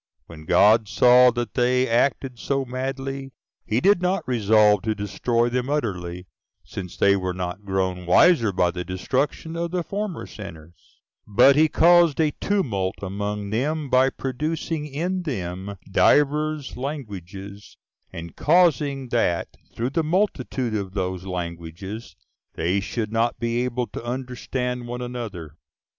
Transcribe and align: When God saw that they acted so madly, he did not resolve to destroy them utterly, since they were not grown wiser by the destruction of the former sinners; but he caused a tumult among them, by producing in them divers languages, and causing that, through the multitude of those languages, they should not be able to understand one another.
When 0.25 0.45
God 0.45 0.87
saw 0.87 1.29
that 1.33 1.53
they 1.53 1.87
acted 1.87 2.39
so 2.39 2.65
madly, 2.65 3.33
he 3.67 3.79
did 3.79 4.01
not 4.01 4.27
resolve 4.27 4.81
to 4.81 4.95
destroy 4.95 5.47
them 5.47 5.69
utterly, 5.69 6.25
since 6.63 6.97
they 6.97 7.15
were 7.15 7.35
not 7.35 7.65
grown 7.65 8.07
wiser 8.07 8.51
by 8.51 8.71
the 8.71 8.83
destruction 8.83 9.55
of 9.55 9.69
the 9.69 9.83
former 9.83 10.25
sinners; 10.25 10.97
but 11.27 11.55
he 11.55 11.67
caused 11.67 12.19
a 12.19 12.31
tumult 12.41 12.95
among 13.03 13.51
them, 13.51 13.91
by 13.91 14.09
producing 14.09 14.87
in 14.87 15.21
them 15.21 15.77
divers 15.91 16.75
languages, 16.75 17.77
and 18.11 18.35
causing 18.35 19.09
that, 19.09 19.49
through 19.75 19.91
the 19.91 20.01
multitude 20.03 20.73
of 20.73 20.95
those 20.95 21.25
languages, 21.27 22.15
they 22.55 22.79
should 22.79 23.11
not 23.11 23.37
be 23.39 23.63
able 23.63 23.85
to 23.85 24.03
understand 24.03 24.87
one 24.87 25.03
another. 25.03 25.57